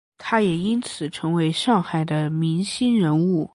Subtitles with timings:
[0.17, 3.47] 他也因此成为上海的明星人物。